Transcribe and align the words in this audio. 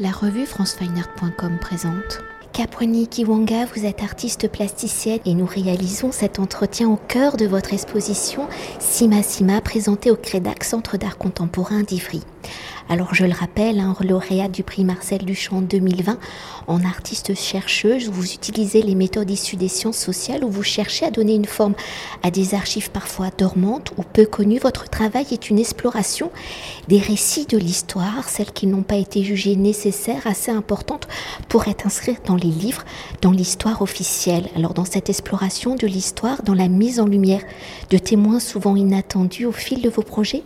La 0.00 0.12
revue 0.12 0.46
francefineart.com 0.46 1.58
présente. 1.60 2.20
Caproni 2.52 3.08
Kiwanga, 3.08 3.64
vous 3.64 3.84
êtes 3.84 4.00
artiste 4.00 4.48
plasticienne 4.48 5.18
et 5.24 5.34
nous 5.34 5.44
réalisons 5.44 6.12
cet 6.12 6.38
entretien 6.38 6.88
au 6.88 6.96
cœur 7.08 7.36
de 7.36 7.46
votre 7.46 7.72
exposition 7.72 8.46
Sima 8.78 9.24
Sima 9.24 9.60
présentée 9.60 10.12
au 10.12 10.16
Crédac 10.16 10.62
Centre 10.62 10.98
d'art 10.98 11.18
contemporain 11.18 11.82
d'Ivry. 11.82 12.22
Alors 12.90 13.14
je 13.14 13.26
le 13.26 13.34
rappelle, 13.34 13.80
un 13.80 13.94
lauréat 14.00 14.48
du 14.48 14.62
prix 14.62 14.82
Marcel 14.82 15.22
Duchamp 15.22 15.60
2020 15.60 16.18
en 16.68 16.84
artiste 16.84 17.34
chercheuse, 17.34 18.08
vous 18.08 18.32
utilisez 18.32 18.80
les 18.80 18.94
méthodes 18.94 19.30
issues 19.30 19.56
des 19.56 19.68
sciences 19.68 19.98
sociales 19.98 20.42
où 20.42 20.50
vous 20.50 20.62
cherchez 20.62 21.04
à 21.04 21.10
donner 21.10 21.34
une 21.34 21.44
forme 21.44 21.74
à 22.22 22.30
des 22.30 22.54
archives 22.54 22.90
parfois 22.90 23.28
dormantes 23.36 23.92
ou 23.98 24.04
peu 24.04 24.24
connues. 24.24 24.58
Votre 24.58 24.88
travail 24.88 25.26
est 25.32 25.50
une 25.50 25.58
exploration 25.58 26.30
des 26.88 26.98
récits 26.98 27.44
de 27.44 27.58
l'histoire, 27.58 28.26
celles 28.26 28.52
qui 28.52 28.66
n'ont 28.66 28.82
pas 28.82 28.96
été 28.96 29.22
jugées 29.22 29.56
nécessaires, 29.56 30.26
assez 30.26 30.50
importantes 30.50 31.08
pour 31.50 31.68
être 31.68 31.84
inscrites 31.84 32.24
dans 32.24 32.36
les 32.36 32.48
livres, 32.48 32.84
dans 33.20 33.32
l'histoire 33.32 33.82
officielle. 33.82 34.48
Alors 34.56 34.72
dans 34.72 34.86
cette 34.86 35.10
exploration 35.10 35.74
de 35.74 35.86
l'histoire, 35.86 36.42
dans 36.42 36.54
la 36.54 36.68
mise 36.68 37.00
en 37.00 37.06
lumière 37.06 37.42
de 37.90 37.98
témoins 37.98 38.40
souvent 38.40 38.76
inattendus 38.76 39.44
au 39.44 39.52
fil 39.52 39.82
de 39.82 39.90
vos 39.90 40.02
projets, 40.02 40.42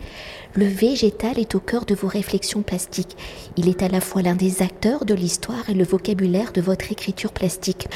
le 0.54 0.66
végétal 0.66 1.38
est 1.38 1.54
au 1.54 1.60
cœur 1.60 1.84
de 1.84 1.94
vos 1.94 2.08
réflexions 2.08 2.62
plastiques. 2.62 3.16
Il 3.56 3.68
est 3.68 3.82
à 3.82 3.88
la 3.88 4.00
fois 4.00 4.22
l'un 4.22 4.34
des 4.34 4.62
acteurs 4.62 5.04
de 5.04 5.14
l'histoire 5.14 5.68
et 5.68 5.74
le 5.74 5.84
vocabulaire 5.84 6.52
de 6.52 6.60
votre 6.60 6.92
écriture 6.92 7.32
plastique. 7.32 7.88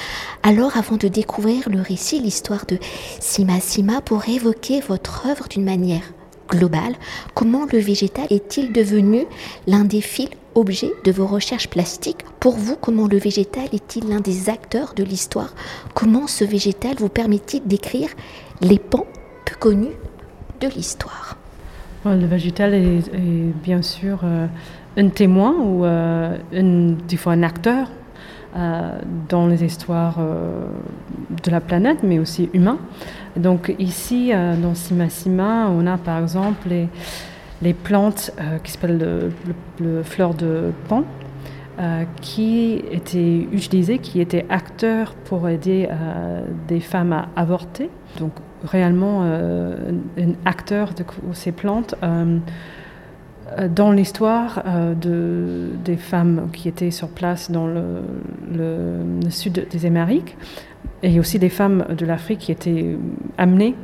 Alors, 0.43 0.77
avant 0.77 0.97
de 0.97 1.09
découvrir 1.09 1.69
le 1.69 1.81
récit, 1.81 2.21
l'histoire 2.21 2.67
de 2.67 2.79
Sima 3.21 3.61
Sima, 3.61 4.01
pour 4.01 4.29
évoquer 4.29 4.81
votre 4.81 5.27
œuvre 5.27 5.49
d'une 5.49 5.65
manière 5.65 6.13
globale, 6.49 6.95
comment 7.35 7.67
le 7.71 7.79
végétal 7.79 8.27
est-il 8.31 8.73
devenu 8.73 9.27
l'un 9.67 9.85
des 9.85 10.01
fils 10.01 10.31
objets 10.55 10.93
de 11.05 11.13
vos 11.13 11.27
recherches 11.27 11.69
plastiques? 11.69 12.25
Pour 12.41 12.57
vous, 12.57 12.77
comment 12.77 13.09
le 13.09 13.19
végétal 13.19 13.69
est-il 13.73 14.09
l'un 14.09 14.21
des 14.21 14.49
acteurs 14.49 14.95
de 14.95 15.03
l'histoire? 15.03 15.55
Comment 15.95 16.27
ce 16.27 16.45
végétal 16.45 16.97
vous 16.99 17.11
permet-il 17.11 17.67
d'écrire 17.67 18.09
les 18.63 18.79
pans 18.79 19.07
peu 19.45 19.57
connus 19.57 19.97
de 20.61 20.69
l'histoire? 20.69 21.37
Le 22.15 22.27
végétal 22.27 22.75
est, 22.75 23.11
bien 23.63 23.83
sûr 23.83 24.21
euh, 24.25 24.47
un 24.97 25.09
témoin 25.09 25.55
ou 25.59 25.85
euh, 25.85 26.37
des 27.09 27.17
fois 27.17 27.33
un 27.33 27.43
acteur 27.43 27.89
euh, 28.57 28.99
dans 29.29 29.47
les 29.47 29.65
histoires 29.65 30.19
de 30.19 31.51
la 31.51 31.61
planète, 31.61 31.99
mais 32.03 32.19
aussi 32.19 32.49
humain. 32.55 32.79
Donc 33.37 33.75
ici, 33.79 34.33
dans 34.63 34.75
Sima 34.75 35.11
Sima, 35.11 35.69
on 35.69 35.87
a 35.87 35.99
par 35.99 36.23
exemple 36.23 36.69
les, 37.61 37.75
plantes 37.75 38.33
qui 38.65 38.73
s'appellent 38.73 38.99
le, 38.99 39.33
le, 39.79 40.03
fleur 40.03 40.33
de 40.33 40.73
pan, 40.89 41.05
qui 42.23 42.83
étaient 42.91 43.47
utilisées, 43.53 43.99
qui 43.99 44.23
étaient 44.23 44.47
acteurs 44.49 45.15
pour 45.27 45.47
aider 45.51 45.87
des 46.67 46.81
femmes 46.81 47.13
à 47.13 47.29
avorter. 47.37 47.91
Réellement 48.67 49.21
euh, 49.23 49.93
un 50.19 50.33
acteur 50.45 50.91
de 50.93 51.05
ces 51.33 51.53
plantes 51.53 51.95
euh, 52.03 52.39
euh, 53.59 53.69
dans 53.69 53.93
l'histoire 53.93 54.65
de, 55.01 55.71
des 55.85 55.97
femmes 55.97 56.49
qui 56.53 56.69
étaient 56.69 56.91
sur 56.91 57.09
place 57.09 57.51
dans 57.51 57.67
le, 57.67 58.03
sud 59.31 59.67
des 59.71 59.87
Amériques 59.87 60.37
et 61.03 61.19
aussi 61.21 61.39
des 61.39 61.49
femmes 61.49 61.87
de 61.97 62.05
l'Afrique 62.05 62.41
qui 62.41 62.53
étaient 62.53 62.97
amenées 63.39 63.75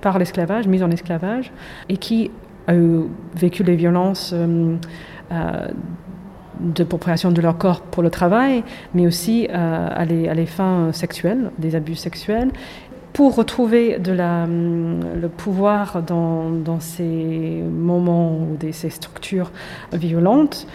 par 0.00 0.18
l'esclavage, 0.18 0.66
mises 0.66 0.82
en 0.82 0.90
esclavage, 0.90 1.52
et 1.88 1.96
qui 1.96 2.30
ont 2.68 3.06
vécu 3.34 3.62
les 3.62 3.76
violences 3.76 4.34
de 6.60 6.84
propriétation 6.84 7.30
de 7.30 7.40
leur 7.40 7.58
corps 7.58 7.80
pour 7.80 8.02
le 8.02 8.10
travail, 8.10 8.64
mais 8.92 9.06
aussi 9.06 9.48
à, 9.48 10.04
les, 10.04 10.28
à, 10.28 10.34
les, 10.34 10.46
fins 10.46 10.92
sexuelles, 10.92 11.50
des 11.58 11.74
abus 11.74 11.96
sexuels, 11.96 12.50
pour 13.14 13.36
retrouver 13.36 13.96
hum, 13.96 15.00
le 15.18 15.28
pouvoir 15.28 16.02
dans, 16.02 16.80
ces 16.80 17.62
moments 17.62 18.32
ou 18.32 18.58
ces 18.72 18.90
structures 18.90 19.50
violentes, 19.92 20.66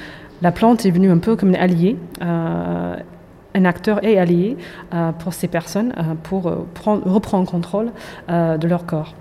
la 0.42 0.52
plante 0.52 0.86
est 0.86 0.92
venue 0.92 1.12
un 1.12 1.18
peu 1.18 1.36
comme 1.36 1.50
une 1.50 1.56
alliée, 1.58 1.98
euh, 2.22 2.96
un 3.56 3.66
acteur 3.66 4.04
et 4.06 4.18
allié 4.18 4.58
euh, 4.94 5.12
pour 5.12 5.34
ces 5.34 5.50
personnes 5.50 5.94
euh, 5.98 6.16
pour 6.24 6.66
prendre, 6.74 7.06
reprendre 7.12 7.48
contrôle 7.48 7.92
de 8.30 8.68
leur 8.68 8.86
corps. 8.86 9.14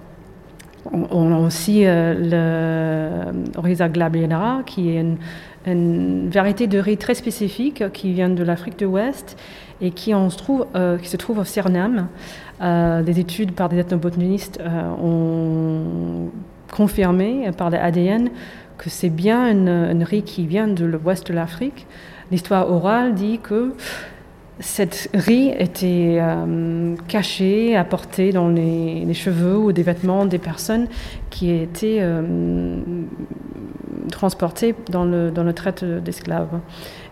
On, 0.93 1.35
a 1.35 1.39
aussi 1.39 1.85
le 1.85 3.25
Rhiza 3.57 3.89
glabianara, 3.89 4.63
qui 4.65 4.91
est 4.91 5.01
une, 5.01 5.19
une, 5.73 6.29
variété 6.31 6.67
de 6.67 6.79
riz 6.79 6.97
très 6.97 7.15
spécifique 7.15 7.93
qui 7.93 8.13
vient 8.13 8.29
de 8.29 8.43
l'Afrique 8.43 8.79
de 8.79 8.87
l'Ouest 8.87 9.37
et 9.81 9.91
qui, 9.91 10.15
on 10.15 10.31
se 10.31 10.37
trouve, 10.37 11.39
au 11.39 11.45
Cernam. 11.45 12.09
Euh, 12.61 13.03
des 13.03 13.21
études 13.21 13.53
par 13.53 13.69
des 13.69 13.79
ethnobotanistes 13.79 14.59
euh, 14.61 14.91
ont 15.01 16.31
confirmé 16.73 17.51
par 17.57 17.71
l'ADN 17.71 18.31
que 18.77 18.91
c'est 18.91 19.11
bien 19.11 19.49
une, 19.49 20.03
riz 20.03 20.23
qui 20.23 20.47
vient 20.47 20.67
de 20.67 20.85
l'ouest 20.85 21.29
de 21.29 21.35
l'Afrique. 21.35 21.87
L'histoire 22.33 22.71
orale 22.71 23.15
dit 23.15 23.39
que 23.39 23.75
cette 24.59 25.09
riz 25.15 25.53
était 25.57 26.19
euh, 26.21 26.97
cachée, 27.07 27.77
apportée 27.77 28.33
dans 28.33 28.49
les, 28.49 29.15
cheveux 29.15 29.57
ou 29.57 29.71
des 29.71 29.85
vêtements 29.85 30.27
des 30.27 30.39
personnes 30.39 30.89
qui 31.31 31.53
étaient 31.53 32.03
transportées 34.09 34.75
dans 34.91 35.05
le, 35.05 35.31
dans 35.31 35.45
le 35.45 35.53
traite 35.53 35.85
d'esclaves. 35.85 36.61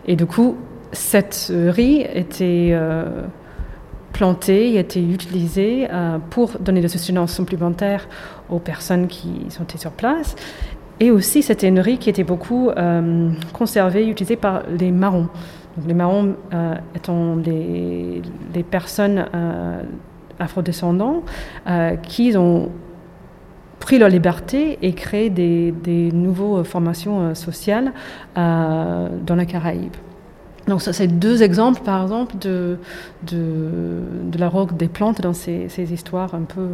Et 0.05 0.15
du 0.15 0.25
coup, 0.25 0.57
cette 0.91 1.51
riz 1.51 2.05
était 2.13 2.73
planté, 4.17 4.77
a 4.77 4.81
été 4.81 5.01
utilisé 5.01 5.87
euh, 5.91 6.17
pour 6.31 6.57
donner 6.59 6.81
de 6.81 6.87
sustenance 6.87 7.33
supplémentaire 7.33 8.07
aux 8.49 8.59
personnes 8.59 9.07
qui 9.07 9.45
sont 9.49 9.65
sur 9.77 9.91
place. 9.91 10.35
Et 10.99 11.11
aussi, 11.11 11.43
c'était 11.43 11.67
une 11.67 11.79
riz 11.79 11.99
qui 11.99 12.09
était 12.09 12.23
beaucoup 12.23 12.69
euh, 12.69 13.29
conservée, 13.53 14.07
utilisée 14.07 14.35
par 14.35 14.63
les 14.67 14.91
marrons. 14.91 15.27
les 15.85 15.93
marrons 15.93 16.35
euh, 16.51 16.73
étant 16.95 17.35
les, 17.35 18.23
personnes 18.71 19.23
afrodescendants 20.39 21.21
qui 22.01 22.35
ont 22.35 22.71
pris 23.87 23.99
leur 23.99 24.09
liberté 24.09 24.77
et 24.81 24.91
créé 24.91 25.29
des, 25.29 25.71
des 25.71 26.11
nouvelles 26.11 26.65
formations 26.65 27.33
sociales 27.35 27.93
dans 28.35 29.35
la 29.35 29.45
Caraïbe. 29.45 29.95
Donc 30.67 30.81
ça, 30.81 30.91
c'est 30.91 31.07
deux 31.07 31.41
exemples, 31.41 31.81
par 31.81 32.03
exemple, 32.03 32.37
de, 32.37 32.77
de, 33.23 34.37
la 34.37 34.49
roque 34.49 34.75
des 34.75 34.89
plantes 34.89 35.21
dans 35.21 35.33
ces, 35.33 35.69
ces 35.69 35.93
histoires 35.93 36.35
un 36.35 36.41
peu 36.41 36.67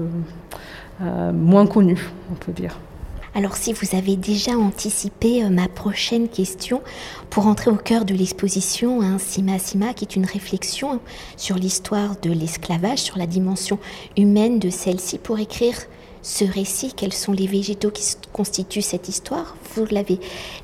euh, 1.02 1.31
moins 1.31 1.68
connues, 1.68 2.09
on 2.31 2.34
peut 2.34 2.52
dire. 2.52 2.79
Alors 3.35 3.56
si 3.56 3.73
vous 3.73 3.96
avez 3.96 4.16
déjà 4.16 4.53
anticipé 4.53 5.44
euh, 5.44 5.50
ma 5.50 5.68
prochaine 5.68 6.28
question, 6.28 6.81
pour 7.29 7.46
entrer 7.46 7.69
au 7.69 7.75
cœur 7.75 8.06
de 8.06 8.16
l'exposition, 8.16 9.02
hein, 9.02 9.18
Sima 9.19 9.59
Sima, 9.59 9.94
qui 9.94 10.06
est 10.06 10.16
une 10.16 10.25
réflexion 10.25 11.00
sur 11.38 11.56
l'histoire 11.56 12.16
de 12.22 12.31
l'esclavage, 12.31 13.00
sur 13.00 13.19
la 13.19 13.28
dimension 13.28 13.78
humaine 14.18 14.57
de 14.57 14.72
celle-ci, 14.72 15.19
pour 15.19 15.38
écrire 15.38 15.75
ce 16.23 16.45
récit, 16.45 16.94
quels 16.95 17.13
sont 17.13 17.34
les 17.34 17.47
végétaux 17.47 17.91
qui 17.91 18.16
constituent 18.31 18.81
cette 18.81 19.09
histoire? 19.09 19.56
Vous 19.75 19.85
l'avez 19.91 20.19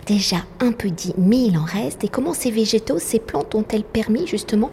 déjà 0.08 0.38
un 0.62 0.72
peu 0.72 0.90
dit, 0.90 1.14
mais 1.18 1.42
il 1.42 1.58
en 1.58 1.66
reste. 1.66 2.06
Et 2.06 2.08
comment 2.08 2.34
ces 2.34 2.50
végétaux, 2.50 2.97
ces 2.97 3.20
plantes 3.20 3.53
ont-elles 3.53 3.84
permis 3.84 4.25
justement 4.25 4.72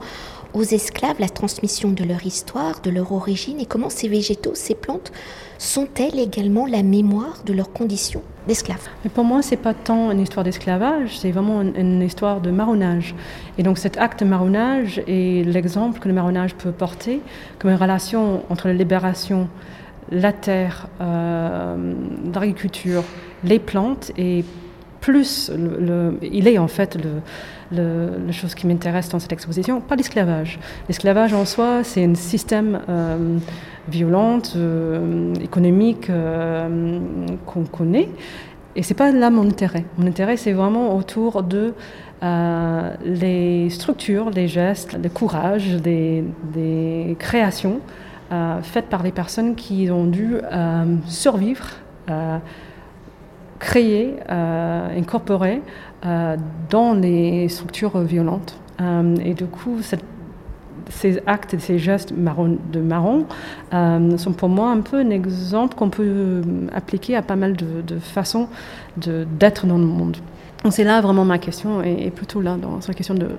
aux 0.55 0.63
esclaves 0.63 1.17
la 1.19 1.29
transmission 1.29 1.91
de 1.91 2.05
leur 2.05 2.25
histoire, 2.25 2.81
de 2.83 2.91
leur 2.91 3.11
origine? 3.11 3.59
Et 3.59 3.67
comment 3.67 3.91
ces 3.91 4.07
végétaux, 4.07 4.55
ces 4.55 4.77
plantes 4.77 5.11
sont-elles 5.59 6.21
également 6.21 6.67
la 6.67 6.85
mémoire 6.85 7.43
de 7.45 7.53
leurs 7.53 7.73
conditions 7.73 8.23
d'esclaves? 8.47 8.89
Pour 9.13 9.25
moi, 9.25 9.43
c'est 9.43 9.57
pas 9.57 9.75
tant 9.75 10.13
une 10.13 10.21
histoire 10.21 10.45
d'esclavage, 10.45 11.19
c'est 11.19 11.33
vraiment 11.33 11.63
une, 11.63 12.01
histoire 12.01 12.41
de 12.41 12.53
marronnage. 12.53 13.17
Et 13.59 13.65
donc 13.65 13.79
cet 13.79 13.99
acte 13.99 14.21
de 14.21 14.29
marronnage 14.29 15.03
est 15.09 15.45
l'exemple 15.45 15.99
que 15.99 16.07
le 16.07 16.15
marronnage 16.15 16.55
peut 16.55 16.71
porter 16.71 17.21
comme 17.59 17.73
une 17.73 17.77
relation 17.77 18.45
entre 18.51 18.69
la 18.69 18.75
libération 18.75 19.49
la 20.11 20.33
terre, 20.33 20.89
euh, 21.01 21.95
l'agriculture, 22.33 23.03
les 23.45 23.59
plantes 23.59 24.13
et 24.17 24.45
plus, 25.01 25.53
il 26.23 26.49
est 26.49 26.59
en 26.59 26.67
fait 26.67 26.97
le, 27.71 28.17
la 28.27 28.33
chose 28.33 28.57
qui 28.57 28.67
m'intéresse 28.67 29.09
dans 29.09 29.21
cette 29.21 29.33
exposition, 29.33 29.81
pas 29.81 29.95
l'esclavage. 29.95 30.59
L'esclavage 30.89 31.33
en 31.33 31.45
soi, 31.45 31.85
c'est 31.85 32.05
un 32.05 32.17
système 32.17 32.81
euh, 32.89 33.39
violent, 33.89 34.41
euh, 34.57 35.33
économique 35.35 36.11
qu'on 37.47 37.65
connaît, 37.65 38.09
et 38.75 38.83
c'est 38.83 38.95
pas 38.95 39.13
là 39.13 39.31
mon 39.31 39.47
intérêt. 39.47 39.85
Mon 39.97 40.09
intérêt, 40.09 40.37
c'est 40.37 40.53
vraiment 40.53 40.97
autour 40.97 41.45
de 41.45 41.75
les 43.05 43.71
structures, 43.71 44.31
les 44.31 44.49
gestes, 44.49 44.99
le 45.01 45.09
courage, 45.09 45.77
des, 45.77 46.25
créations 47.21 47.81
faites 48.63 48.87
par 48.87 49.03
les 49.03 49.13
personnes 49.13 49.55
qui 49.55 49.91
ont 49.91 50.07
dû 50.07 50.37
euh, 50.53 50.97
survivre, 51.07 51.67
euh, 52.11 52.39
créer, 53.59 54.17
incorporer 54.29 55.63
dans 56.71 56.95
les 56.95 57.49
structures 57.49 57.99
violentes. 58.01 58.59
et 59.25 59.35
du 59.35 59.47
coup, 59.47 59.79
ces 60.91 61.23
actes 61.27 61.55
et 61.55 61.59
ces 61.59 61.79
gestes 61.79 62.13
de 62.13 62.81
marron 62.81 63.27
sont 63.73 64.33
pour 64.33 64.51
moi 64.51 64.71
un 64.71 64.83
peu 64.83 64.99
un 64.99 65.11
exemple 65.11 65.75
qu'on 65.75 65.89
peut 65.89 66.43
appliquer 66.73 67.17
à 67.17 67.23
pas 67.23 67.37
mal 67.37 67.57
de, 67.57 67.99
façons 67.99 68.49
d'être 68.99 69.67
dans 69.67 69.79
le 69.79 69.87
monde. 69.87 70.19
C'est 70.71 70.85
là 70.85 71.01
vraiment 71.01 71.25
ma 71.25 71.39
question, 71.39 71.83
et, 71.83 72.11
plutôt 72.11 72.43
là, 72.43 72.57
dans 72.57 72.79
la 72.87 72.95
question 72.95 73.15
de, 73.15 73.31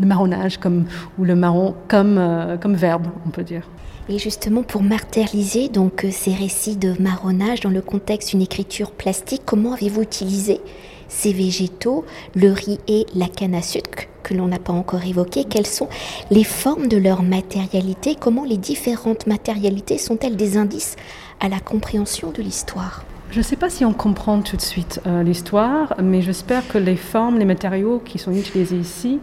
marronnage, 0.00 0.58
comme, 0.58 0.84
ou 1.18 1.24
le 1.24 1.34
marron 1.34 1.74
comme, 1.88 2.20
comme 2.60 2.74
verbe, 2.74 3.06
on 3.26 3.30
peut 3.30 3.44
dire. 3.44 3.62
Et 4.08 4.18
justement, 4.18 4.62
pour 4.62 4.82
matérialiser 4.82 5.68
donc 5.68 6.04
euh, 6.04 6.10
ces 6.10 6.34
récits 6.34 6.76
de 6.76 7.00
marronnage 7.00 7.60
dans 7.60 7.70
le 7.70 7.80
contexte 7.80 8.30
d'une 8.30 8.42
écriture 8.42 8.90
plastique, 8.90 9.42
comment 9.46 9.72
avez-vous 9.72 10.02
utilisé 10.02 10.60
ces 11.08 11.32
végétaux, 11.32 12.04
le 12.34 12.52
riz 12.52 12.78
et 12.86 13.06
la 13.14 13.28
canne 13.28 13.54
à 13.54 13.62
sucre 13.62 14.04
que 14.22 14.34
l'on 14.34 14.48
n'a 14.48 14.58
pas 14.58 14.72
encore 14.72 15.04
évoqué 15.04 15.44
Quelles 15.44 15.66
sont 15.66 15.88
les 16.30 16.44
formes 16.44 16.88
de 16.88 16.96
leur 16.96 17.22
matérialité? 17.22 18.14
Comment 18.18 18.44
les 18.44 18.56
différentes 18.58 19.26
matérialités 19.26 19.96
sont-elles 19.96 20.36
des 20.36 20.56
indices 20.58 20.96
à 21.40 21.48
la 21.48 21.60
compréhension 21.60 22.30
de 22.30 22.42
l'histoire? 22.42 23.04
Je 23.30 23.38
ne 23.38 23.42
sais 23.42 23.56
pas 23.56 23.70
si 23.70 23.84
on 23.84 23.92
comprend 23.92 24.40
tout 24.40 24.56
de 24.56 24.62
suite 24.62 25.00
euh, 25.06 25.22
l'histoire, 25.22 25.94
mais 26.02 26.20
j'espère 26.20 26.66
que 26.68 26.78
les 26.78 26.96
formes, 26.96 27.38
les 27.38 27.44
matériaux 27.44 28.02
qui 28.04 28.18
sont 28.18 28.32
utilisés 28.32 28.76
ici 28.76 29.18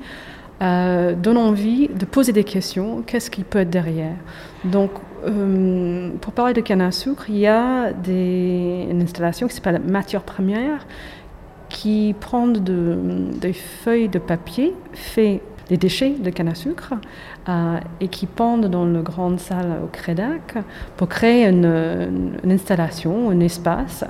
euh, 0.62 1.16
donne 1.16 1.38
envie 1.38 1.88
de 1.88 2.06
poser 2.06 2.34
des 2.34 2.44
questions. 2.44 3.04
Qu'est-ce 3.06 3.32
qui 3.32 3.44
peut 3.44 3.60
être 3.60 3.70
derrière? 3.70 4.16
Donc, 4.64 4.92
euh, 5.26 6.10
pour 6.22 6.34
parler 6.34 6.54
de 6.54 6.62
canne 6.62 6.82
à 6.82 6.92
sucre, 6.92 7.26
il 7.30 7.38
y 7.38 7.48
a 7.48 7.92
une 8.08 9.02
installation 9.02 9.48
qui 9.48 9.56
s'appelle 9.56 9.82
Matière 9.86 10.24
première 10.24 10.86
qui 11.70 12.14
prend 12.20 12.48
des 12.48 13.54
feuilles 13.54 14.10
de 14.10 14.20
papier 14.20 14.74
fait 14.94 15.42
des 15.70 15.78
déchets 15.78 16.16
de 16.20 16.30
canne 16.30 16.50
à 16.50 16.56
sucre 16.56 16.94
euh, 17.48 17.78
et 18.02 18.10
qui 18.10 18.26
pendent 18.26 18.68
dans 18.68 18.86
la 18.86 19.02
grande 19.02 19.40
salle 19.40 19.80
au 19.82 19.88
Crédac 19.88 20.58
pour 20.98 21.08
créer 21.08 21.48
une, 21.48 22.38
installation, 22.46 23.30
un 23.30 23.40
espace 23.40 24.04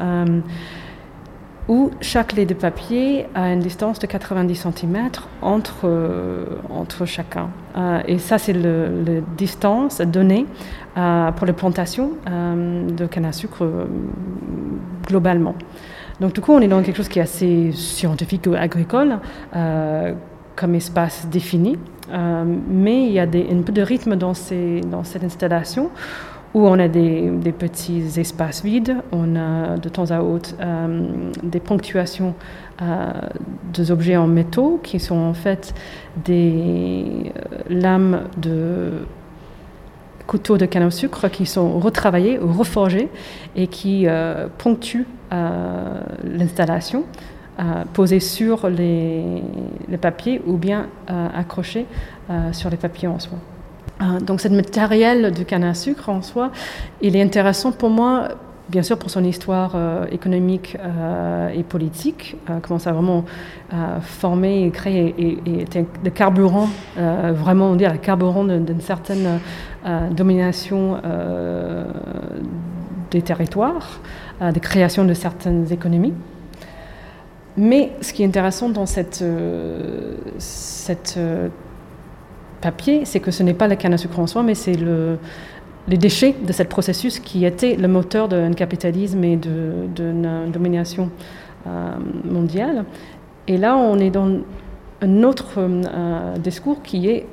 où 1.67 1.91
chaque 2.01 2.33
lait 2.33 2.45
de 2.45 2.53
papier 2.53 3.27
a 3.35 3.53
une 3.53 3.59
distance 3.59 3.99
de 3.99 4.07
90 4.07 4.55
cm 4.55 5.09
entre, 5.41 5.85
euh, 5.85 6.45
entre 6.69 7.05
chacun. 7.05 7.49
Euh, 7.77 8.01
et 8.07 8.17
ça, 8.17 8.37
c'est 8.37 8.53
la 8.53 9.21
distance 9.37 10.01
donnée 10.01 10.45
euh, 10.97 11.31
pour 11.31 11.45
les 11.45 11.53
plantations 11.53 12.11
de 12.25 13.05
canne 13.05 13.25
à 13.25 13.31
sucre 13.31 13.65
globalement. 15.07 15.55
Donc 16.19 16.33
du 16.33 16.41
coup, 16.41 16.51
on 16.51 16.59
est 16.61 16.67
dans 16.67 16.81
quelque 16.81 16.97
chose 16.97 17.09
qui 17.09 17.19
est 17.19 17.23
assez 17.23 17.71
scientifique 17.71 18.47
ou 18.47 18.53
agricole 18.53 19.19
comme 20.55 20.75
espace 20.75 21.27
défini, 21.31 21.77
mais 22.69 23.05
il 23.05 23.11
y 23.11 23.19
a 23.19 23.25
des, 23.25 23.47
un 23.51 23.61
peu 23.61 23.71
de 23.71 23.81
rythme 23.81 24.15
dans, 24.15 24.33
cette 24.33 25.23
installation 25.23 25.89
où 26.53 26.67
on 26.67 26.79
a 26.79 26.87
des, 26.87 27.53
petits 27.57 28.19
espaces 28.19 28.63
vides, 28.63 28.97
on 29.11 29.35
a 29.35 29.77
de 29.77 29.89
temps 29.89 30.11
à 30.11 30.21
autre 30.21 30.55
euh, 30.59 31.29
des 31.43 31.59
ponctuations 31.59 32.33
euh, 32.81 33.11
des 33.73 33.91
objets 33.91 34.17
en 34.17 34.27
métaux 34.27 34.79
qui 34.83 34.99
sont 34.99 35.17
en 35.17 35.33
fait 35.33 35.73
des 36.25 37.31
euh, 37.35 37.57
lames 37.69 38.23
de 38.37 38.91
couteaux 40.27 40.57
de 40.57 40.65
canne 40.65 40.83
à 40.83 40.91
sucre 40.91 41.29
qui 41.29 41.45
sont 41.45 41.79
retravaillés 41.79 42.39
ou 42.39 42.51
reforgés 42.51 43.09
et 43.55 43.67
qui 43.67 44.07
ponctuent 44.59 45.07
l'installation. 45.29 47.03
posée 47.93 48.21
sur 48.21 48.69
les, 48.69 49.23
les, 49.89 49.97
papiers 49.97 50.41
ou 50.45 50.55
bien 50.55 50.87
accrochés 51.07 51.85
sur 52.53 52.69
les 52.69 52.77
papiers 52.77 53.09
en 53.09 53.19
soi. 53.19 53.37
Euh, 54.01 54.19
donc, 54.19 54.41
ce 54.41 54.47
matériel 54.47 55.31
du 55.31 55.45
canne 55.45 55.63
à 55.63 55.73
sucre 55.73 56.09
en 56.09 56.21
soi, 56.21 56.51
il 57.01 57.15
est 57.15 57.21
intéressant 57.21 57.71
pour 57.71 57.89
moi, 57.89 58.29
bien 58.69 58.83
sûr 58.83 58.97
pour 58.97 59.09
son 59.09 59.23
histoire 59.23 59.73
euh, 59.75 60.05
économique 60.11 60.77
euh, 60.79 61.49
et 61.49 61.63
politique, 61.63 62.37
comment 62.61 62.79
ça 62.79 62.91
a 62.91 62.93
vraiment 62.93 63.25
formé 64.01 64.65
et 64.65 64.71
créé 64.71 65.13
et, 65.17 65.61
été 65.61 65.85
le 66.03 66.09
carburant, 66.09 66.67
vraiment 66.97 67.69
on 67.69 67.75
dit 67.75 67.85
le 67.85 67.97
carburant 67.97 68.43
d'une 68.43 68.81
certaine 68.81 69.39
domination 70.11 70.97
des 73.11 73.21
territoires, 73.21 74.01
de 74.41 74.59
création 74.59 75.05
de 75.05 75.13
certaines 75.13 75.71
économies. 75.71 76.13
Mais 77.55 77.93
ce 78.01 78.11
qui 78.13 78.23
est 78.23 78.25
intéressant 78.25 78.69
dans 78.69 78.85
cette 78.85 79.23
papier, 82.61 83.05
c'est 83.05 83.19
que 83.19 83.31
ce 83.31 83.43
n'est 83.43 83.53
pas 83.53 83.67
la 83.67 83.75
canne 83.75 83.93
à 83.93 83.97
sucre 83.97 84.19
en 84.19 84.27
soi, 84.27 84.43
mais 84.43 84.55
c'est 84.55 84.75
le, 84.75 85.17
les 85.87 85.97
déchets 85.97 86.35
de 86.45 86.53
ce 86.53 86.63
processus 86.63 87.19
qui 87.19 87.45
était 87.45 87.75
le 87.75 87.87
moteur 87.87 88.27
d'un 88.27 88.53
capitalisme 88.53 89.23
et 89.23 89.35
d'une 89.35 90.51
domination 90.51 91.09
euh, 91.67 91.91
mondiale. 92.23 92.85
Et 93.47 93.57
là, 93.57 93.75
on 93.75 93.97
est 93.99 94.11
dans 94.11 94.39
un 95.01 95.23
autre 95.23 95.53
euh, 95.57 96.37
discours 96.37 96.81
qui 96.83 97.09
est 97.09 97.25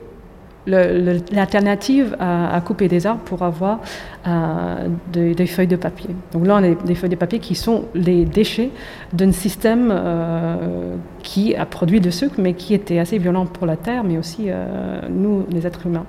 l'alternative 0.69 2.17
à, 2.21 2.61
couper 2.65 2.89
des 2.89 3.07
arbres 3.07 3.23
pour 3.25 3.43
avoir 3.43 3.81
euh, 4.27 4.89
des, 5.13 5.47
feuilles 5.47 5.67
de 5.67 5.77
papier. 5.77 6.11
Donc 6.33 6.47
là, 6.47 6.59
on 6.61 6.73
a 6.73 6.75
des 6.75 6.95
feuilles 6.95 7.11
de 7.11 7.17
papier 7.17 7.39
qui 7.39 7.55
sont 7.55 7.85
les 7.95 8.25
déchets 8.25 8.71
d'un 9.13 9.33
système 9.33 9.91
euh, 9.91 10.95
qui 11.23 11.55
a 11.55 11.67
produit 11.67 12.01
de 12.01 12.11
sucre, 12.11 12.35
mais 12.39 12.55
qui 12.55 12.75
était 12.75 12.99
assez 12.99 13.19
violent 13.19 13.47
pour 13.47 13.67
la 13.67 13.77
Terre, 13.77 14.05
mais 14.05 14.19
aussi 14.19 14.47
euh, 14.49 15.01
nous, 15.09 15.47
les 15.51 15.67
êtres 15.67 15.87
humains. 15.87 16.07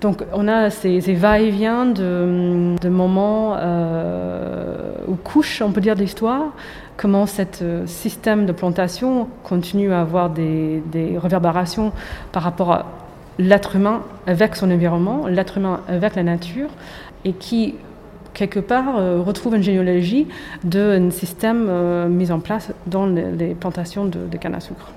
Donc 0.00 0.22
on 0.34 0.48
a 0.48 0.68
ces, 0.70 0.98
va-et-vient 1.00 1.86
de, 1.86 2.88
moments 2.88 3.56
ou 5.08 5.14
couches, 5.14 5.62
on 5.62 5.72
peut 5.72 5.80
dire, 5.80 5.94
de 5.94 6.00
l'histoire, 6.00 6.52
comment 6.98 7.24
ce 7.24 7.42
système 7.86 8.44
de 8.44 8.52
plantation 8.52 9.28
continue 9.44 9.92
à 9.92 10.02
avoir 10.02 10.28
des, 10.28 10.82
des 10.92 11.16
réverbérations 11.16 11.92
par 12.32 12.42
rapport 12.42 12.72
à 12.72 13.03
l'être 13.38 13.76
humain 13.76 14.02
avec 14.26 14.56
son 14.56 14.70
environnement, 14.70 15.26
l'être 15.26 15.58
humain 15.58 15.80
avec 15.88 16.14
la 16.14 16.22
nature, 16.22 16.70
et 17.24 17.32
qui, 17.32 17.74
quelque 18.32 18.60
part, 18.60 18.96
euh, 18.96 19.20
retrouve 19.22 19.56
une 19.56 19.62
généalogie 19.62 20.26
d'un 20.62 21.10
système 21.10 21.66
euh, 21.68 22.08
mis 22.08 22.30
en 22.30 22.40
place 22.40 22.72
dans 22.86 23.06
les, 23.06 23.54
plantations 23.54 24.04
de, 24.04 24.36
canne 24.36 24.54
à 24.54 24.60
sucre. 24.60 24.92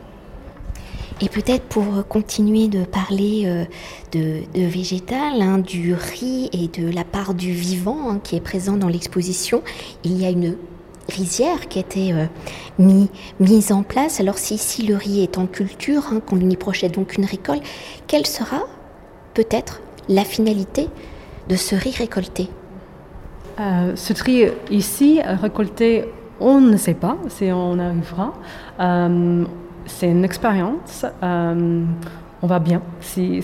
Et 1.19 1.29
peut-être 1.29 1.63
pour 1.63 2.07
continuer 2.07 2.67
de 2.67 2.83
parler 2.83 3.43
euh, 3.45 3.65
de, 4.11 4.67
végétal, 4.67 5.41
hein, 5.41 5.57
du 5.57 5.95
riz 5.95 6.49
et 6.53 6.67
de 6.67 6.93
la 6.93 7.03
part 7.03 7.33
du 7.33 7.51
vivant 7.53 8.11
hein, 8.11 8.19
qui 8.23 8.35
est 8.35 8.41
présent 8.41 8.77
dans 8.77 8.87
l'exposition, 8.87 9.63
il 10.03 10.21
y 10.21 10.25
a 10.25 10.29
une 10.29 10.55
rizière 11.09 11.67
qui 11.67 11.79
été 11.79 12.13
euh, 12.13 12.25
mis, 12.79 13.09
mise 13.39 13.71
en 13.71 13.83
place. 13.83 14.19
Alors 14.19 14.37
si 14.37 14.55
ici 14.55 14.85
le 14.85 14.95
riz 14.95 15.23
est 15.23 15.37
en 15.37 15.45
culture, 15.45 16.03
hein, 16.11 16.19
qu'on 16.25 16.39
y 16.39 16.55
projette 16.55 16.93
donc 16.95 17.17
une 17.17 17.25
récolte, 17.25 17.63
quelle 18.07 18.25
sera 18.25 18.61
peut-être 19.33 19.81
la 20.09 20.23
finalité 20.23 20.89
de 21.49 21.55
ce 21.55 21.75
riz 21.75 21.95
récolté? 21.97 22.49
Euh, 23.59 23.95
Ce 23.95 24.13
riz 24.23 24.51
ici 24.69 25.19
récolté, 25.23 26.05
on 26.39 26.61
ne 26.61 26.77
sait 26.77 26.93
pas, 26.93 27.17
c'est 27.29 27.51
on 27.51 27.79
arrivera. 27.79 28.33
Euh, 28.79 29.45
c'est 29.85 30.09
une 30.09 30.25
expérience. 30.25 31.05
on 31.21 32.47
va 32.47 32.59
bien 32.59 32.81
si, 32.99 33.41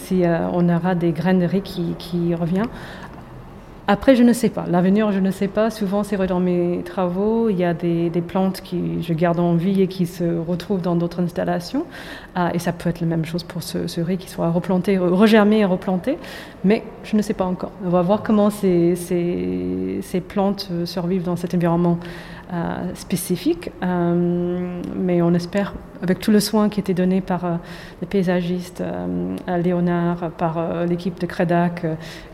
on 0.53 0.69
aura 0.69 0.93
des 0.93 1.11
graines 1.11 1.39
de 1.39 1.45
riz 1.45 1.61
qui, 1.61 1.95
qui 1.97 2.35
reviennent. 2.35 2.67
Après, 3.85 4.15
je 4.15 4.23
ne 4.23 4.31
sais 4.31 4.47
pas. 4.47 4.63
L'avenir, 4.69 5.11
je 5.11 5.19
ne 5.19 5.29
sais 5.29 5.49
pas. 5.49 5.69
Souvent, 5.69 6.03
c'est 6.03 6.15
vrai 6.15 6.25
dans 6.25 6.39
mes 6.39 6.81
travaux, 6.85 7.49
il 7.49 7.57
y 7.57 7.65
a 7.65 7.73
des, 7.73 8.09
plantes 8.25 8.61
qui 8.61 9.03
je 9.03 9.13
garde 9.13 9.39
en 9.39 9.55
vie 9.55 9.81
et 9.81 9.87
qui 9.87 10.05
se 10.05 10.23
retrouvent 10.23 10.81
dans 10.81 10.95
d'autres 10.95 11.21
installations. 11.21 11.85
Ah, 12.33 12.51
et 12.53 12.59
ça 12.59 12.71
peut 12.71 12.89
être 12.89 13.01
la 13.01 13.07
même 13.07 13.25
chose 13.25 13.43
pour 13.43 13.61
ce, 13.61 13.99
riz 13.99 14.17
qui 14.17 14.29
soit 14.29 14.49
replanté, 14.49 14.97
regermé 14.97 15.59
et 15.59 15.65
replanté. 15.65 16.17
Mais 16.63 16.83
je 17.03 17.17
ne 17.17 17.21
sais 17.21 17.33
pas 17.33 17.43
encore. 17.43 17.71
On 17.85 17.89
va 17.89 18.01
voir 18.01 18.23
comment 18.23 18.49
ces, 18.49 18.95
ces 18.95 20.21
plantes 20.21 20.69
survivent 20.85 21.23
dans 21.23 21.35
cet 21.35 21.53
environnement 21.53 21.97
euh, 22.51 22.93
spécifique, 22.93 23.71
euh, 23.81 24.81
mais 24.95 25.21
on 25.21 25.33
espère, 25.33 25.73
avec 26.01 26.19
tout 26.19 26.29
le 26.29 26.41
soin 26.41 26.67
qui 26.67 26.81
était 26.81 26.93
donné 26.93 27.21
par 27.21 27.45
euh, 27.45 27.55
les 28.01 28.05
paysagistes, 28.07 28.83
Léonard, 29.47 30.29
par 30.37 30.85
l'équipe 30.85 31.19
de 31.19 31.25
Crédac, 31.25 31.85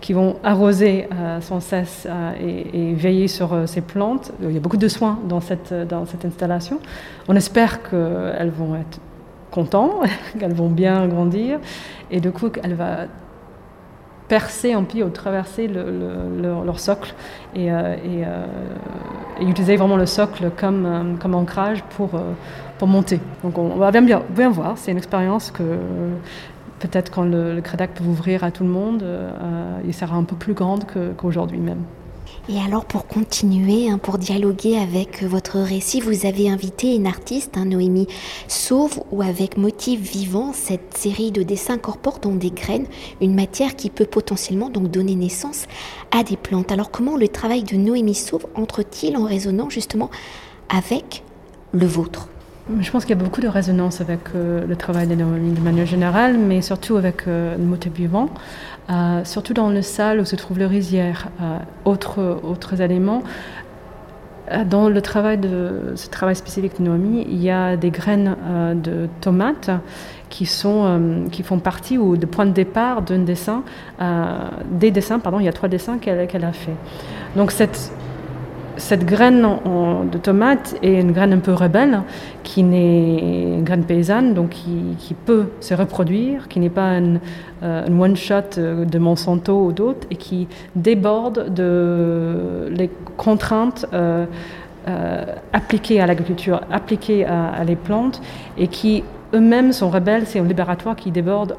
qui 0.01 0.13
vont 0.13 0.38
arroser 0.44 1.08
sans 1.42 1.60
cesse 1.60 2.08
et, 2.42 2.94
veiller 2.96 3.28
sur 3.28 3.68
ces 3.68 3.82
plantes. 3.82 4.32
Il 4.42 4.51
y 4.51 4.58
a 4.58 4.60
beaucoup 4.60 4.78
de 4.78 4.88
soins 4.88 5.20
dans 5.30 5.42
cette, 5.42 5.74
installation. 6.25 6.80
On 7.28 7.36
espère 7.36 7.84
qu'elles 7.84 8.51
vont 8.51 8.75
être 8.75 9.00
contentes, 9.51 10.08
qu'elles 10.39 10.56
vont 10.56 10.70
bien 10.70 11.08
grandir, 11.08 11.60
et 12.10 12.20
du 12.20 12.32
coup, 12.32 12.50
qu'elle 12.50 12.74
va 12.74 13.06
percer 14.28 14.75
en 14.75 14.84
pied 14.84 15.04
ou 15.04 15.10
traverser 15.10 15.68
leur 15.68 16.80
socle 16.80 17.13
et 17.56 17.70
utiliser 19.41 19.77
vraiment 19.77 19.98
le 19.98 20.05
socle 20.05 20.51
comme, 20.55 21.17
comme 21.19 21.36
ancrage 21.36 21.84
pour, 21.96 22.12
pour 22.77 22.88
monter. 22.88 23.19
Donc 23.43 23.58
on 23.58 23.75
va 23.75 23.91
bien, 23.91 24.01
bien 24.29 24.50
voir, 24.50 24.77
c'est 24.77 24.91
une 24.91 24.98
expérience 24.98 25.51
que 25.51 25.63
peut-être 26.79 27.12
quand 27.12 27.24
le, 27.24 27.55
le 27.55 27.62
peut 27.62 28.03
ouvrir 28.03 28.43
à 28.43 28.51
tout 28.51 28.63
le 28.63 28.69
monde, 28.69 29.03
il 29.86 29.93
sera 29.93 30.15
un 30.15 30.24
peu 30.24 30.36
plus 30.36 30.53
grande 30.53 30.86
qu'aujourd'hui 31.17 31.60
même. 31.60 31.84
Et 32.51 32.58
alors 32.60 32.86
pour 32.86 33.06
continuer, 33.06 33.91
hein, 33.91 34.00
pour 34.00 34.18
dialoguer 34.18 34.75
avec 34.79 35.22
votre 35.22 35.60
récit, 35.60 36.01
vous 36.01 36.25
avez 36.25 36.50
invité 36.50 36.96
une 36.96 37.06
artiste, 37.06 37.58
hein, 37.58 37.65
Noémie 37.65 38.08
Sauve, 38.48 39.03
ou 39.12 39.22
avec 39.22 39.56
Motif 39.56 40.00
Vivant, 40.00 40.51
cette 40.51 40.98
série 40.98 41.32
de 41.32 41.44
dessins 41.44 41.77
corporent 41.77 42.18
donc 42.18 42.39
des 42.39 42.50
graines, 42.50 42.88
une 43.22 43.36
matière 43.36 43.75
qui 43.75 43.91
peut 43.91 44.08
potentiellement 44.08 44.72
donc 44.72 44.89
donner 44.89 45.13
naissance 45.13 45.68
à 46.10 46.24
des 46.24 46.38
plantes. 46.38 46.72
Alors 46.72 46.89
comment 46.89 47.18
le 47.18 47.27
travail 47.27 47.62
de 47.62 47.75
Noémie 47.75 48.15
Sauve 48.15 48.48
entre-t-il 48.56 49.15
en 49.15 49.25
résonnant 49.25 49.70
justement 49.70 50.10
avec 50.70 51.24
le 51.72 51.86
vôtre? 51.86 52.29
Je 52.79 52.91
pense 52.91 53.05
qu'il 53.05 53.17
y 53.17 53.19
a 53.19 53.23
beaucoup 53.23 53.41
de 53.41 53.47
résonance 53.47 54.01
avec 54.01 54.19
euh, 54.35 54.65
le 54.65 54.75
travail 54.75 55.07
de 55.07 55.15
Noémie 55.15 55.53
de 55.53 55.59
manière 55.59 55.85
générale, 55.85 56.38
mais 56.38 56.61
surtout 56.61 56.97
avec 56.97 57.27
euh, 57.27 57.57
le 57.57 57.63
motif 57.63 57.93
vivant, 57.93 58.29
euh, 58.89 59.23
surtout 59.23 59.53
dans 59.53 59.69
le 59.69 59.81
salle 59.81 60.19
où 60.19 60.25
se 60.25 60.35
trouve 60.35 60.59
le 60.59 60.67
rizière. 60.67 61.29
autres, 61.85 62.39
autres 62.43 62.81
éléments, 62.81 63.23
dans 64.65 64.89
le 64.89 65.01
travail 65.01 65.38
de 65.38 65.93
ce 65.95 66.09
travail 66.09 66.35
spécifique 66.35 66.79
de 66.79 66.83
Noémie, 66.83 67.25
il 67.29 67.41
y 67.41 67.51
a 67.51 67.77
des 67.77 67.91
graines 67.91 68.35
de 68.83 69.07
tomates 69.21 69.69
qui 70.29 70.47
sont 70.47 71.27
qui 71.31 71.43
font 71.43 71.59
partie 71.59 71.99
ou 71.99 72.17
de 72.17 72.25
point 72.25 72.47
de 72.47 72.51
départ 72.51 73.03
d'un 73.03 73.19
dessin, 73.19 73.61
des 74.71 74.89
dessins 74.89 75.19
pardon, 75.19 75.39
il 75.39 75.45
y 75.45 75.47
a 75.47 75.53
trois 75.53 75.69
dessins 75.69 75.99
qu'elle 75.99 76.45
a 76.45 76.51
fait. 76.51 76.73
Donc 77.35 77.51
cette 77.51 77.91
cette 78.79 79.05
graine 79.05 79.48
de 80.12 80.17
tomate 80.17 80.75
est 80.81 81.00
une 81.00 81.12
graine 81.12 81.33
un 81.33 81.39
peu 81.39 81.53
rebelle, 81.53 82.01
qui 82.43 82.63
n'est 82.63 83.53
une 83.57 83.63
graine 83.63 83.83
paysanne, 83.83 84.33
donc 84.33 84.50
qui, 84.50 85.13
peut 85.25 85.50
se 85.59 85.74
reproduire, 85.74 86.48
qui 86.48 86.59
n'est 86.59 86.69
pas 86.69 86.98
une, 86.98 87.19
euh, 87.62 87.86
one-shot 87.88 88.57
euh, 88.57 88.86
de 88.86 88.98
Monsanto 88.98 89.65
ou 89.65 89.71
d'autres, 89.71 90.07
et 90.09 90.15
qui 90.15 90.48
déborde 90.75 91.53
de 91.53 92.69
les 92.71 92.89
contraintes 93.17 93.86
euh, 93.93 94.25
appliquées 95.53 96.01
à 96.01 96.07
l'agriculture, 96.07 96.62
appliquées 96.71 97.25
à, 97.25 97.63
les 97.65 97.75
plantes, 97.75 98.21
et 98.57 98.67
qui 98.67 99.03
eux-mêmes 99.33 99.74
sont 99.74 99.89
rebelles, 99.89 100.24
c'est 100.25 100.39
un 100.39 100.45
libératoire 100.45 100.95
qui 100.95 101.12
déborde 101.12 101.55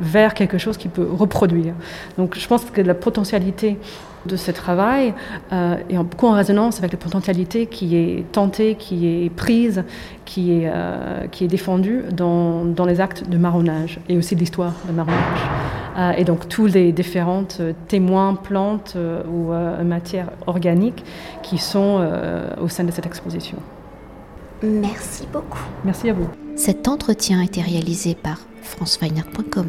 vers 0.00 0.34
quelque 0.34 0.58
chose 0.58 0.76
qui 0.76 0.88
peut 0.88 1.08
reproduire. 1.10 1.74
Donc 2.18 2.36
je 2.36 2.46
pense 2.46 2.64
que 2.64 2.80
la 2.80 2.94
potentialité 2.94 3.78
de 4.26 4.36
ce 4.36 4.50
travail 4.50 5.14
euh, 5.52 5.76
est 5.88 5.96
beaucoup 5.96 6.26
en 6.26 6.32
résonance 6.32 6.78
avec 6.78 6.92
la 6.92 6.98
potentialité 6.98 7.66
qui 7.66 7.96
est 7.96 8.24
tentée, 8.32 8.76
qui 8.76 9.06
est 9.06 9.30
prise, 9.30 9.84
qui 10.24 10.52
est, 10.52 10.70
euh, 10.72 11.26
qui 11.30 11.44
est 11.44 11.48
défendue 11.48 12.04
dans, 12.12 12.64
dans, 12.64 12.84
les 12.84 13.00
actes 13.00 13.28
de 13.28 13.36
marronnage 13.36 14.00
et 14.08 14.16
aussi 14.16 14.34
l'histoire 14.34 14.74
de 14.86 14.92
marronnage. 14.92 15.18
Euh, 15.98 16.12
et 16.12 16.24
donc 16.24 16.48
tous 16.48 16.66
les 16.66 16.92
différentes 16.92 17.60
témoins, 17.88 18.34
plantes 18.34 18.96
ou 19.30 19.52
matières 19.84 20.30
organiques 20.46 21.04
qui 21.42 21.58
sont 21.58 22.06
au 22.60 22.68
sein 22.68 22.84
de 22.84 22.90
cette 22.90 23.06
exposition. 23.06 23.58
Merci 24.62 25.26
beaucoup. 25.32 25.60
Merci 25.84 26.10
à 26.10 26.12
vous. 26.12 26.28
Cet 26.56 26.88
entretien 26.88 27.40
a 27.40 27.44
été 27.44 27.60
réalisé 27.60 28.14
par 28.14 28.38
franceweiner.com. 28.62 29.66